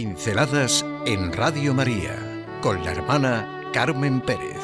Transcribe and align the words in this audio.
Pinceladas 0.00 0.82
en 1.04 1.30
Radio 1.30 1.74
María 1.74 2.16
con 2.62 2.82
la 2.82 2.92
hermana 2.92 3.68
Carmen 3.70 4.22
Pérez. 4.22 4.56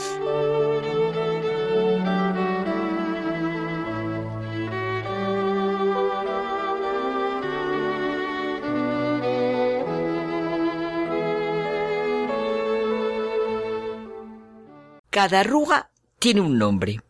Cada 15.10 15.40
arruga 15.40 15.90
tiene 16.18 16.40
un 16.40 16.56
nombre. 16.56 17.02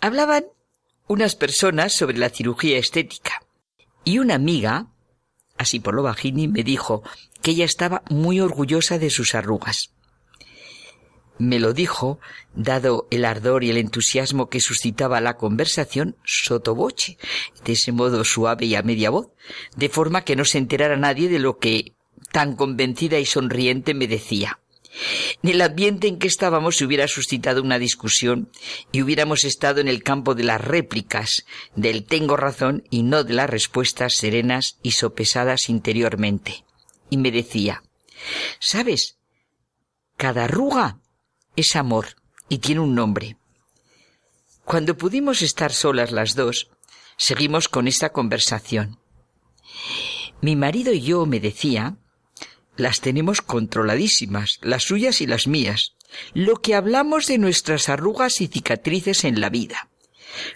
Hablaban 0.00 0.46
unas 1.06 1.36
personas 1.36 1.92
sobre 1.92 2.16
la 2.16 2.30
cirugía 2.30 2.78
estética 2.78 3.42
y 4.04 4.20
una 4.20 4.36
amiga 4.36 4.93
así 5.56 5.80
por 5.80 5.94
lo 5.94 6.02
bajini, 6.02 6.48
me 6.48 6.62
dijo 6.62 7.02
que 7.42 7.52
ella 7.52 7.64
estaba 7.64 8.02
muy 8.10 8.40
orgullosa 8.40 8.98
de 8.98 9.10
sus 9.10 9.34
arrugas. 9.34 9.90
Me 11.36 11.58
lo 11.58 11.72
dijo, 11.72 12.20
dado 12.54 13.08
el 13.10 13.24
ardor 13.24 13.64
y 13.64 13.70
el 13.70 13.76
entusiasmo 13.76 14.48
que 14.48 14.60
suscitaba 14.60 15.20
la 15.20 15.36
conversación, 15.36 16.16
sotoboche, 16.24 17.18
de 17.64 17.72
ese 17.72 17.90
modo 17.90 18.24
suave 18.24 18.66
y 18.66 18.76
a 18.76 18.82
media 18.82 19.10
voz, 19.10 19.28
de 19.76 19.88
forma 19.88 20.22
que 20.22 20.36
no 20.36 20.44
se 20.44 20.58
enterara 20.58 20.96
nadie 20.96 21.28
de 21.28 21.40
lo 21.40 21.58
que 21.58 21.94
tan 22.30 22.54
convencida 22.54 23.18
y 23.18 23.26
sonriente 23.26 23.94
me 23.94 24.06
decía. 24.06 24.60
En 25.42 25.50
el 25.50 25.60
ambiente 25.60 26.06
en 26.06 26.18
que 26.18 26.28
estábamos 26.28 26.76
se 26.76 26.84
hubiera 26.84 27.08
suscitado 27.08 27.62
una 27.62 27.78
discusión 27.78 28.50
y 28.92 29.02
hubiéramos 29.02 29.44
estado 29.44 29.80
en 29.80 29.88
el 29.88 30.02
campo 30.02 30.34
de 30.34 30.44
las 30.44 30.60
réplicas, 30.60 31.44
del 31.74 32.04
tengo 32.04 32.36
razón 32.36 32.84
y 32.90 33.02
no 33.02 33.24
de 33.24 33.34
las 33.34 33.50
respuestas 33.50 34.14
serenas 34.14 34.78
y 34.82 34.92
sopesadas 34.92 35.68
interiormente. 35.68 36.64
Y 37.10 37.16
me 37.16 37.30
decía, 37.30 37.82
¿sabes? 38.60 39.18
Cada 40.16 40.44
arruga 40.44 41.00
es 41.56 41.76
amor 41.76 42.16
y 42.48 42.58
tiene 42.58 42.80
un 42.80 42.94
nombre. 42.94 43.36
Cuando 44.64 44.96
pudimos 44.96 45.42
estar 45.42 45.72
solas 45.72 46.12
las 46.12 46.34
dos, 46.34 46.70
seguimos 47.16 47.68
con 47.68 47.88
esta 47.88 48.10
conversación. 48.10 48.98
Mi 50.40 50.56
marido 50.56 50.92
y 50.92 51.00
yo, 51.00 51.26
me 51.26 51.40
decía, 51.40 51.96
las 52.76 53.00
tenemos 53.00 53.40
controladísimas, 53.40 54.58
las 54.62 54.84
suyas 54.84 55.20
y 55.20 55.26
las 55.26 55.46
mías. 55.46 55.94
Lo 56.32 56.56
que 56.56 56.74
hablamos 56.74 57.26
de 57.26 57.38
nuestras 57.38 57.88
arrugas 57.88 58.40
y 58.40 58.48
cicatrices 58.48 59.24
en 59.24 59.40
la 59.40 59.50
vida. 59.50 59.88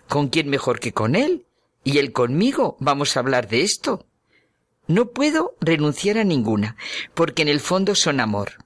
¿Con 0.08 0.28
quién 0.28 0.48
mejor 0.48 0.80
que 0.80 0.92
con 0.92 1.14
él? 1.14 1.46
¿Y 1.84 1.98
él 1.98 2.12
conmigo? 2.12 2.76
Vamos 2.80 3.16
a 3.16 3.20
hablar 3.20 3.48
de 3.48 3.62
esto. 3.62 4.06
No 4.86 5.10
puedo 5.10 5.56
renunciar 5.60 6.18
a 6.18 6.24
ninguna, 6.24 6.76
porque 7.14 7.42
en 7.42 7.48
el 7.48 7.60
fondo 7.60 7.94
son 7.94 8.20
amor. 8.20 8.64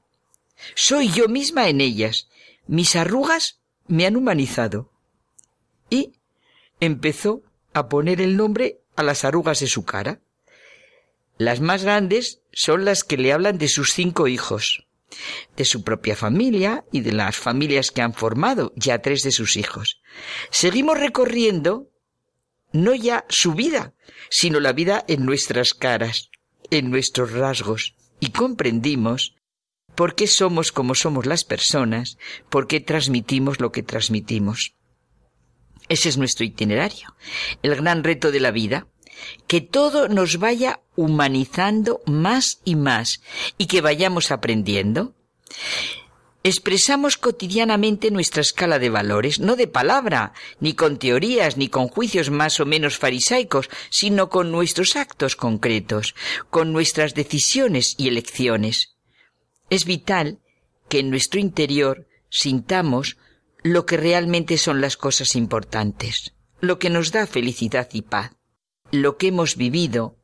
Soy 0.75 1.09
yo 1.11 1.28
misma 1.28 1.69
en 1.69 1.81
ellas. 1.81 2.28
Mis 2.66 2.97
arrugas 2.97 3.61
me 3.87 4.06
han 4.06 4.16
humanizado. 4.16 4.92
Y 5.91 6.12
empezó 6.81 7.42
a 7.75 7.89
poner 7.89 8.20
el 8.20 8.37
nombre 8.37 8.81
a 8.97 9.03
las 9.03 9.25
arrugas 9.25 9.61
de 9.61 9.66
su 9.66 9.84
cara. 9.84 10.20
Las 11.42 11.60
más 11.60 11.82
grandes 11.82 12.40
son 12.52 12.84
las 12.84 13.02
que 13.02 13.16
le 13.16 13.32
hablan 13.32 13.58
de 13.58 13.66
sus 13.66 13.92
cinco 13.92 14.28
hijos, 14.28 14.86
de 15.56 15.64
su 15.64 15.82
propia 15.82 16.14
familia 16.14 16.84
y 16.92 17.00
de 17.00 17.10
las 17.10 17.36
familias 17.36 17.90
que 17.90 18.00
han 18.00 18.14
formado, 18.14 18.72
ya 18.76 19.02
tres 19.02 19.24
de 19.24 19.32
sus 19.32 19.56
hijos. 19.56 20.00
Seguimos 20.50 21.00
recorriendo 21.00 21.90
no 22.72 22.94
ya 22.94 23.24
su 23.28 23.54
vida, 23.54 23.92
sino 24.30 24.60
la 24.60 24.72
vida 24.72 25.04
en 25.08 25.26
nuestras 25.26 25.74
caras, 25.74 26.30
en 26.70 26.92
nuestros 26.92 27.32
rasgos, 27.32 27.97
y 28.20 28.31
comprendimos 28.31 29.34
por 29.97 30.14
qué 30.14 30.28
somos 30.28 30.70
como 30.70 30.94
somos 30.94 31.26
las 31.26 31.42
personas, 31.42 32.19
por 32.50 32.69
qué 32.69 32.78
transmitimos 32.78 33.58
lo 33.58 33.72
que 33.72 33.82
transmitimos. 33.82 34.76
Ese 35.88 36.08
es 36.08 36.19
nuestro 36.19 36.44
itinerario, 36.44 37.16
el 37.64 37.75
gran 37.75 38.04
reto 38.04 38.31
de 38.31 38.38
la 38.38 38.52
vida, 38.52 38.86
que 39.47 39.61
todo 39.61 40.09
nos 40.09 40.39
vaya 40.39 40.81
humanizando 40.97 42.00
más 42.06 42.61
y 42.65 42.77
más 42.77 43.23
y 43.59 43.67
que 43.67 43.81
vayamos 43.81 44.31
aprendiendo. 44.31 45.15
Expresamos 46.45 47.19
cotidianamente 47.19 48.11
nuestra 48.11 48.41
escala 48.41 48.81
de 48.81 48.91
valores, 48.91 49.39
no 49.39 49.55
de 49.55 49.69
palabra, 49.69 50.33
ni 50.59 50.75
con 50.75 50.99
teorías, 50.99 51.56
ni 51.56 51.69
con 51.69 51.87
juicios 51.87 52.31
más 52.31 52.59
o 52.59 52.67
menos 52.67 52.99
farisaicos, 52.99 53.71
sino 53.91 54.28
con 54.28 54.50
nuestros 54.50 54.97
actos 54.97 55.37
concretos, 55.37 56.17
con 56.50 56.73
nuestras 56.73 57.15
decisiones 57.15 57.94
y 57.97 58.09
elecciones. 58.09 58.97
Es 59.71 59.84
vital 59.84 60.41
que 60.89 60.99
en 60.99 61.11
nuestro 61.11 61.39
interior 61.39 62.09
sintamos 62.29 63.19
lo 63.62 63.87
que 63.87 63.97
realmente 63.97 64.59
son 64.59 64.81
las 64.81 64.97
cosas 64.97 65.37
importantes, 65.37 66.34
lo 66.61 66.81
que 66.81 66.91
nos 66.91 67.12
da 67.12 67.29
felicidad 67.29 67.89
y 67.93 68.03
paz 68.03 68.33
lo 68.92 69.16
que 69.16 69.28
hemos 69.28 69.56
vivido 69.56 70.16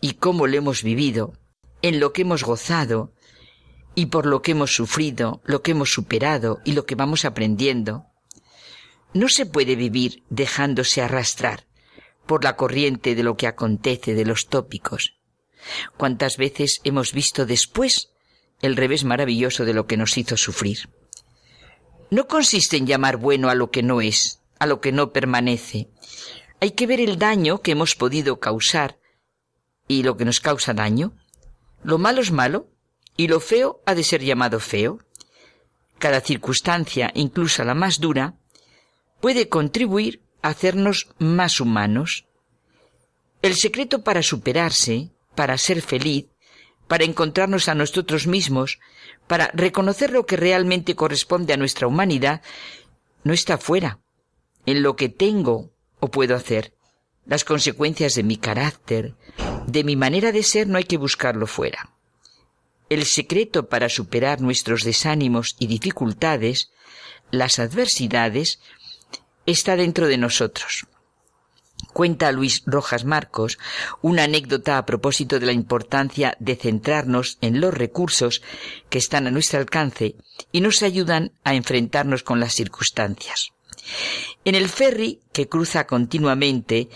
y 0.00 0.14
cómo 0.14 0.46
lo 0.46 0.56
hemos 0.56 0.84
vivido, 0.84 1.34
en 1.82 1.98
lo 1.98 2.12
que 2.12 2.22
hemos 2.22 2.44
gozado 2.44 3.12
y 3.96 4.06
por 4.06 4.26
lo 4.26 4.42
que 4.42 4.52
hemos 4.52 4.72
sufrido, 4.72 5.42
lo 5.44 5.62
que 5.62 5.72
hemos 5.72 5.92
superado 5.92 6.60
y 6.64 6.72
lo 6.72 6.86
que 6.86 6.94
vamos 6.94 7.24
aprendiendo. 7.24 8.06
No 9.12 9.28
se 9.28 9.44
puede 9.44 9.74
vivir 9.74 10.22
dejándose 10.30 11.02
arrastrar 11.02 11.66
por 12.24 12.44
la 12.44 12.56
corriente 12.56 13.16
de 13.16 13.24
lo 13.24 13.36
que 13.36 13.48
acontece, 13.48 14.14
de 14.14 14.24
los 14.24 14.46
tópicos. 14.46 15.16
¿Cuántas 15.96 16.36
veces 16.36 16.80
hemos 16.84 17.12
visto 17.12 17.44
después 17.44 18.10
el 18.60 18.76
revés 18.76 19.02
maravilloso 19.02 19.64
de 19.64 19.74
lo 19.74 19.88
que 19.88 19.96
nos 19.96 20.16
hizo 20.16 20.36
sufrir? 20.36 20.88
No 22.10 22.28
consiste 22.28 22.76
en 22.76 22.86
llamar 22.86 23.16
bueno 23.16 23.50
a 23.50 23.56
lo 23.56 23.72
que 23.72 23.82
no 23.82 24.00
es, 24.00 24.40
a 24.60 24.66
lo 24.66 24.80
que 24.80 24.92
no 24.92 25.12
permanece, 25.12 25.88
hay 26.62 26.70
que 26.70 26.86
ver 26.86 27.00
el 27.00 27.18
daño 27.18 27.60
que 27.60 27.72
hemos 27.72 27.96
podido 27.96 28.38
causar 28.38 28.96
y 29.88 30.04
lo 30.04 30.16
que 30.16 30.24
nos 30.24 30.38
causa 30.38 30.72
daño. 30.72 31.12
Lo 31.82 31.98
malo 31.98 32.20
es 32.20 32.30
malo 32.30 32.68
y 33.16 33.26
lo 33.26 33.40
feo 33.40 33.82
ha 33.84 33.96
de 33.96 34.04
ser 34.04 34.22
llamado 34.22 34.60
feo. 34.60 35.00
Cada 35.98 36.20
circunstancia, 36.20 37.10
incluso 37.14 37.64
la 37.64 37.74
más 37.74 37.98
dura, 37.98 38.36
puede 39.20 39.48
contribuir 39.48 40.22
a 40.40 40.50
hacernos 40.50 41.08
más 41.18 41.58
humanos. 41.58 42.26
El 43.42 43.56
secreto 43.56 44.04
para 44.04 44.22
superarse, 44.22 45.10
para 45.34 45.58
ser 45.58 45.82
feliz, 45.82 46.26
para 46.86 47.02
encontrarnos 47.02 47.68
a 47.68 47.74
nosotros 47.74 48.28
mismos, 48.28 48.78
para 49.26 49.50
reconocer 49.52 50.12
lo 50.12 50.26
que 50.26 50.36
realmente 50.36 50.94
corresponde 50.94 51.54
a 51.54 51.56
nuestra 51.56 51.88
humanidad, 51.88 52.40
no 53.24 53.32
está 53.32 53.58
fuera, 53.58 53.98
en 54.64 54.84
lo 54.84 54.94
que 54.94 55.08
tengo 55.08 55.72
o 56.02 56.08
puedo 56.08 56.34
hacer. 56.34 56.74
Las 57.24 57.44
consecuencias 57.44 58.16
de 58.16 58.24
mi 58.24 58.36
carácter, 58.36 59.14
de 59.68 59.84
mi 59.84 59.94
manera 59.94 60.32
de 60.32 60.42
ser, 60.42 60.66
no 60.66 60.76
hay 60.76 60.84
que 60.84 60.96
buscarlo 60.96 61.46
fuera. 61.46 61.94
El 62.88 63.06
secreto 63.06 63.68
para 63.68 63.88
superar 63.88 64.40
nuestros 64.40 64.82
desánimos 64.82 65.54
y 65.60 65.68
dificultades, 65.68 66.72
las 67.30 67.60
adversidades, 67.60 68.58
está 69.46 69.76
dentro 69.76 70.08
de 70.08 70.18
nosotros. 70.18 70.88
Cuenta 71.92 72.32
Luis 72.32 72.64
Rojas 72.66 73.04
Marcos 73.04 73.58
una 74.00 74.24
anécdota 74.24 74.78
a 74.78 74.86
propósito 74.86 75.38
de 75.38 75.46
la 75.46 75.52
importancia 75.52 76.36
de 76.40 76.56
centrarnos 76.56 77.38
en 77.40 77.60
los 77.60 77.72
recursos 77.72 78.42
que 78.90 78.98
están 78.98 79.28
a 79.28 79.30
nuestro 79.30 79.60
alcance 79.60 80.16
y 80.50 80.62
nos 80.62 80.82
ayudan 80.82 81.32
a 81.44 81.54
enfrentarnos 81.54 82.24
con 82.24 82.40
las 82.40 82.54
circunstancias. 82.54 83.52
En 84.44 84.54
el 84.54 84.68
ferry 84.68 85.20
que 85.32 85.48
cruza 85.48 85.86
continuamente 85.86 86.88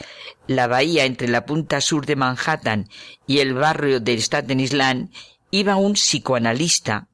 la 0.49 0.67
bahía 0.67 1.05
entre 1.05 1.29
la 1.29 1.47
punta 1.47 1.81
sur 1.81 2.05
de 2.05 2.17
Manhattan 2.17 2.89
y 3.27 3.39
el 3.39 3.55
barrio 3.55 4.01
de 4.01 4.21
Staten 4.21 4.59
Island 4.59 5.13
iba 5.51 5.77
un 5.77 5.93
psicoanalista 5.93 7.09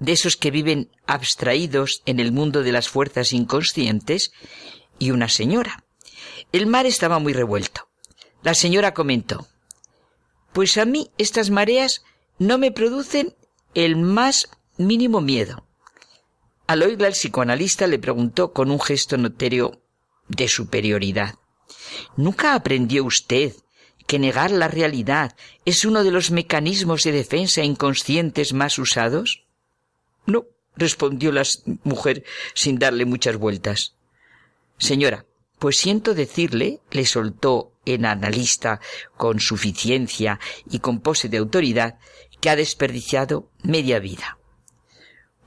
de 0.00 0.12
esos 0.12 0.36
que 0.36 0.50
viven 0.50 0.90
abstraídos 1.06 2.02
en 2.06 2.18
el 2.18 2.32
mundo 2.32 2.62
de 2.62 2.72
las 2.72 2.88
fuerzas 2.88 3.32
inconscientes 3.32 4.32
y 4.98 5.12
una 5.12 5.28
señora. 5.28 5.84
El 6.52 6.66
mar 6.66 6.86
estaba 6.86 7.18
muy 7.18 7.32
revuelto. 7.32 7.88
La 8.42 8.54
señora 8.54 8.94
comentó, 8.94 9.46
Pues 10.52 10.76
a 10.76 10.84
mí 10.84 11.10
estas 11.18 11.50
mareas 11.50 12.02
no 12.38 12.58
me 12.58 12.72
producen 12.72 13.34
el 13.74 13.96
más 13.96 14.48
mínimo 14.76 15.20
miedo. 15.20 15.67
Al 16.68 16.82
oírla 16.82 17.06
el 17.06 17.14
psicoanalista 17.14 17.86
le 17.86 17.98
preguntó 17.98 18.52
con 18.52 18.70
un 18.70 18.78
gesto 18.78 19.16
notorio 19.16 19.80
de 20.28 20.48
superioridad. 20.48 21.36
¿Nunca 22.14 22.54
aprendió 22.54 23.04
usted 23.04 23.54
que 24.06 24.18
negar 24.18 24.50
la 24.50 24.68
realidad 24.68 25.34
es 25.64 25.86
uno 25.86 26.04
de 26.04 26.10
los 26.10 26.30
mecanismos 26.30 27.04
de 27.04 27.12
defensa 27.12 27.62
inconscientes 27.62 28.52
más 28.52 28.78
usados? 28.78 29.46
No, 30.26 30.44
respondió 30.76 31.32
la 31.32 31.44
mujer 31.84 32.24
sin 32.52 32.78
darle 32.78 33.06
muchas 33.06 33.38
vueltas. 33.38 33.94
Señora, 34.76 35.24
pues 35.58 35.78
siento 35.78 36.12
decirle, 36.12 36.80
le 36.90 37.06
soltó 37.06 37.72
el 37.86 38.04
analista 38.04 38.78
con 39.16 39.40
suficiencia 39.40 40.38
y 40.70 40.80
con 40.80 41.00
pose 41.00 41.30
de 41.30 41.38
autoridad, 41.38 41.98
que 42.42 42.50
ha 42.50 42.56
desperdiciado 42.56 43.50
media 43.62 44.00
vida. 44.00 44.37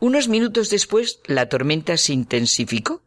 Unos 0.02 0.28
minutos 0.28 0.72
después 0.72 1.20
la 1.26 1.48
tormenta 1.48 1.96
se 1.96 2.12
intensificó 2.12 3.04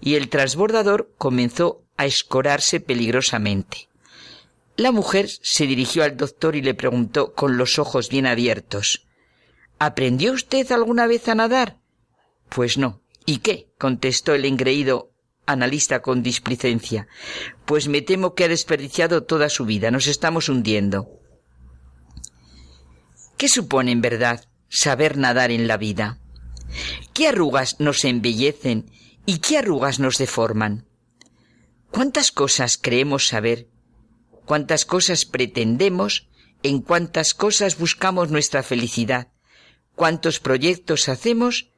y 0.00 0.14
el 0.14 0.30
transbordador 0.30 1.12
comenzó 1.18 1.84
a 1.98 2.06
escorarse 2.06 2.80
peligrosamente. 2.80 3.90
La 4.74 4.90
mujer 4.90 5.28
se 5.28 5.66
dirigió 5.66 6.04
al 6.04 6.16
doctor 6.16 6.56
y 6.56 6.62
le 6.62 6.72
preguntó 6.72 7.34
con 7.34 7.58
los 7.58 7.78
ojos 7.78 8.08
bien 8.08 8.24
abiertos 8.24 9.06
¿Aprendió 9.78 10.32
usted 10.32 10.72
alguna 10.72 11.06
vez 11.06 11.28
a 11.28 11.34
nadar? 11.34 11.76
Pues 12.48 12.78
no. 12.78 13.02
¿Y 13.26 13.38
qué? 13.38 13.68
contestó 13.76 14.34
el 14.34 14.46
engreído 14.46 15.12
analista 15.44 16.00
con 16.00 16.22
displicencia. 16.22 17.08
Pues 17.66 17.88
me 17.88 18.00
temo 18.00 18.34
que 18.34 18.44
ha 18.44 18.48
desperdiciado 18.48 19.24
toda 19.24 19.50
su 19.50 19.66
vida. 19.66 19.90
Nos 19.90 20.06
estamos 20.06 20.48
hundiendo. 20.48 21.10
¿Qué 23.36 23.48
supone 23.50 23.92
en 23.92 24.00
verdad 24.00 24.48
saber 24.70 25.18
nadar 25.18 25.50
en 25.50 25.68
la 25.68 25.76
vida? 25.76 26.18
¿Qué 27.14 27.28
arrugas 27.28 27.80
nos 27.80 28.04
embellecen 28.04 28.90
y 29.26 29.38
qué 29.38 29.58
arrugas 29.58 29.98
nos 29.98 30.18
deforman? 30.18 30.86
¿Cuántas 31.90 32.32
cosas 32.32 32.78
creemos 32.80 33.26
saber? 33.26 33.68
¿Cuántas 34.44 34.84
cosas 34.84 35.24
pretendemos? 35.24 36.28
¿En 36.62 36.80
cuántas 36.80 37.34
cosas 37.34 37.78
buscamos 37.78 38.30
nuestra 38.30 38.62
felicidad? 38.62 39.28
¿Cuántos 39.94 40.40
proyectos 40.40 41.08
hacemos? 41.08 41.70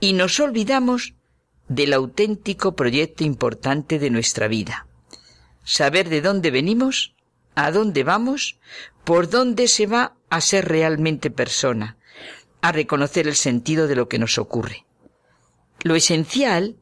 Y 0.00 0.12
nos 0.14 0.40
olvidamos 0.40 1.14
del 1.68 1.92
auténtico 1.92 2.74
proyecto 2.74 3.22
importante 3.22 3.98
de 3.98 4.10
nuestra 4.10 4.48
vida. 4.48 4.86
Saber 5.62 6.08
de 6.08 6.20
dónde 6.20 6.50
venimos, 6.50 7.14
a 7.54 7.70
dónde 7.70 8.02
vamos, 8.02 8.58
por 9.04 9.30
dónde 9.30 9.68
se 9.68 9.86
va 9.86 10.16
a 10.30 10.40
ser 10.40 10.68
realmente 10.68 11.30
persona, 11.30 11.96
a 12.62 12.72
reconocer 12.72 13.26
el 13.26 13.36
sentido 13.36 13.86
de 13.86 13.96
lo 13.96 14.08
que 14.08 14.18
nos 14.18 14.38
ocurre. 14.38 14.84
Lo 15.82 15.94
esencial 15.94 16.76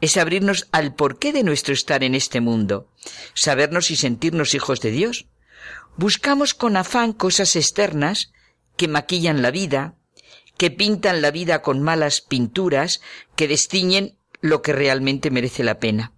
es 0.00 0.16
abrirnos 0.16 0.68
al 0.72 0.94
porqué 0.94 1.32
de 1.32 1.42
nuestro 1.42 1.74
estar 1.74 2.04
en 2.04 2.14
este 2.14 2.40
mundo, 2.40 2.90
sabernos 3.34 3.90
y 3.90 3.96
sentirnos 3.96 4.54
hijos 4.54 4.80
de 4.80 4.90
Dios. 4.90 5.26
Buscamos 5.96 6.54
con 6.54 6.76
afán 6.76 7.12
cosas 7.12 7.56
externas 7.56 8.32
que 8.76 8.88
maquillan 8.88 9.42
la 9.42 9.50
vida, 9.50 9.94
que 10.58 10.70
pintan 10.70 11.22
la 11.22 11.30
vida 11.30 11.62
con 11.62 11.82
malas 11.82 12.20
pinturas, 12.20 13.00
que 13.34 13.48
destiñen 13.48 14.18
lo 14.40 14.62
que 14.62 14.72
realmente 14.72 15.30
merece 15.30 15.64
la 15.64 15.78
pena. 15.78 16.12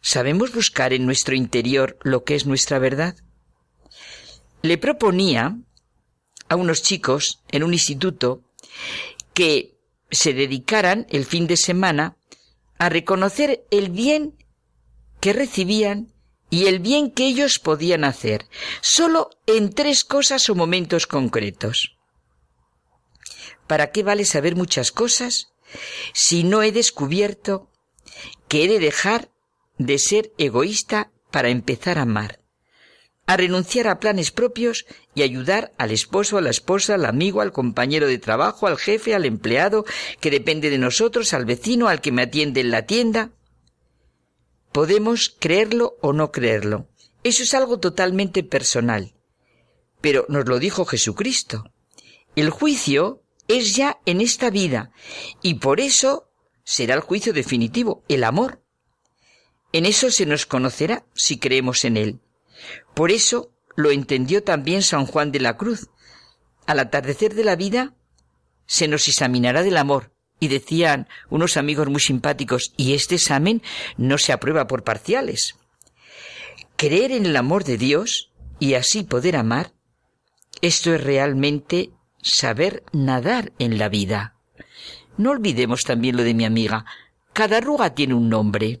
¿Sabemos 0.00 0.52
buscar 0.52 0.94
en 0.94 1.04
nuestro 1.04 1.34
interior 1.34 1.98
lo 2.02 2.24
que 2.24 2.34
es 2.34 2.46
nuestra 2.46 2.78
verdad? 2.78 3.16
Le 4.62 4.78
proponía 4.78 5.58
a 6.50 6.56
unos 6.56 6.82
chicos 6.82 7.40
en 7.48 7.62
un 7.62 7.72
instituto 7.72 8.42
que 9.32 9.78
se 10.10 10.34
dedicaran 10.34 11.06
el 11.08 11.24
fin 11.24 11.46
de 11.46 11.56
semana 11.56 12.16
a 12.76 12.88
reconocer 12.88 13.64
el 13.70 13.88
bien 13.88 14.36
que 15.20 15.32
recibían 15.32 16.12
y 16.50 16.66
el 16.66 16.80
bien 16.80 17.12
que 17.12 17.26
ellos 17.26 17.60
podían 17.60 18.02
hacer, 18.04 18.48
solo 18.80 19.30
en 19.46 19.72
tres 19.72 20.04
cosas 20.04 20.50
o 20.50 20.56
momentos 20.56 21.06
concretos. 21.06 21.96
¿Para 23.68 23.92
qué 23.92 24.02
vale 24.02 24.24
saber 24.24 24.56
muchas 24.56 24.90
cosas 24.90 25.52
si 26.12 26.42
no 26.42 26.62
he 26.62 26.72
descubierto 26.72 27.70
que 28.48 28.64
he 28.64 28.68
de 28.68 28.80
dejar 28.80 29.30
de 29.78 29.98
ser 29.98 30.32
egoísta 30.36 31.12
para 31.30 31.50
empezar 31.50 31.98
a 31.98 32.02
amar, 32.02 32.39
a 33.30 33.36
renunciar 33.36 33.86
a 33.86 34.00
planes 34.00 34.32
propios 34.32 34.86
y 35.14 35.22
ayudar 35.22 35.70
al 35.78 35.92
esposo, 35.92 36.36
a 36.36 36.40
la 36.40 36.50
esposa, 36.50 36.96
al 36.96 37.04
amigo, 37.04 37.40
al 37.40 37.52
compañero 37.52 38.08
de 38.08 38.18
trabajo, 38.18 38.66
al 38.66 38.76
jefe, 38.76 39.14
al 39.14 39.24
empleado 39.24 39.84
que 40.18 40.32
depende 40.32 40.68
de 40.68 40.78
nosotros, 40.78 41.32
al 41.32 41.44
vecino, 41.44 41.86
al 41.86 42.00
que 42.00 42.10
me 42.10 42.22
atiende 42.22 42.60
en 42.60 42.72
la 42.72 42.86
tienda. 42.86 43.30
Podemos 44.72 45.32
creerlo 45.38 45.96
o 46.00 46.12
no 46.12 46.32
creerlo. 46.32 46.88
Eso 47.22 47.44
es 47.44 47.54
algo 47.54 47.78
totalmente 47.78 48.42
personal. 48.42 49.14
Pero 50.00 50.26
nos 50.28 50.48
lo 50.48 50.58
dijo 50.58 50.84
Jesucristo. 50.84 51.72
El 52.34 52.50
juicio 52.50 53.22
es 53.46 53.76
ya 53.76 54.00
en 54.06 54.20
esta 54.20 54.50
vida 54.50 54.90
y 55.40 55.54
por 55.54 55.78
eso 55.78 56.32
será 56.64 56.94
el 56.94 57.00
juicio 57.00 57.32
definitivo, 57.32 58.02
el 58.08 58.24
amor. 58.24 58.60
En 59.72 59.86
eso 59.86 60.10
se 60.10 60.26
nos 60.26 60.46
conocerá 60.46 61.06
si 61.14 61.38
creemos 61.38 61.84
en 61.84 61.96
él. 61.96 62.20
Por 62.94 63.10
eso 63.10 63.50
lo 63.76 63.90
entendió 63.90 64.42
también 64.42 64.82
San 64.82 65.06
Juan 65.06 65.32
de 65.32 65.40
la 65.40 65.56
Cruz. 65.56 65.88
Al 66.66 66.78
atardecer 66.78 67.34
de 67.34 67.44
la 67.44 67.56
vida 67.56 67.94
se 68.66 68.88
nos 68.88 69.08
examinará 69.08 69.62
del 69.62 69.76
amor. 69.76 70.12
Y 70.42 70.48
decían 70.48 71.06
unos 71.28 71.58
amigos 71.58 71.88
muy 71.88 72.00
simpáticos, 72.00 72.72
y 72.78 72.94
este 72.94 73.16
examen 73.16 73.62
no 73.98 74.16
se 74.16 74.32
aprueba 74.32 74.66
por 74.66 74.84
parciales. 74.84 75.56
Creer 76.76 77.12
en 77.12 77.26
el 77.26 77.36
amor 77.36 77.64
de 77.64 77.76
Dios 77.76 78.30
y 78.58 78.72
así 78.72 79.02
poder 79.02 79.36
amar, 79.36 79.74
esto 80.62 80.94
es 80.94 81.04
realmente 81.04 81.90
saber 82.22 82.84
nadar 82.92 83.52
en 83.58 83.78
la 83.78 83.90
vida. 83.90 84.36
No 85.18 85.30
olvidemos 85.30 85.82
también 85.82 86.16
lo 86.16 86.22
de 86.22 86.32
mi 86.32 86.44
amiga. 86.46 86.86
Cada 87.34 87.58
arruga 87.58 87.94
tiene 87.94 88.14
un 88.14 88.30
nombre. 88.30 88.80